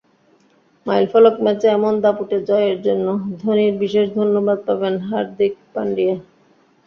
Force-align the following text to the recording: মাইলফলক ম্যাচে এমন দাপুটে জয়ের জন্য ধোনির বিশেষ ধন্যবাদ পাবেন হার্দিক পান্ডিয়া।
মাইলফলক 0.85 1.35
ম্যাচে 1.45 1.67
এমন 1.69 1.93
দাপুটে 2.03 2.37
জয়ের 2.49 2.77
জন্য 2.87 3.07
ধোনির 3.41 3.73
বিশেষ 3.83 4.05
ধন্যবাদ 4.19 4.57
পাবেন 4.67 4.93
হার্দিক 5.07 5.53
পান্ডিয়া। 5.73 6.15